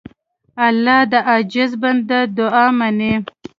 [0.67, 3.13] الله د عاجز بنده دعا منې.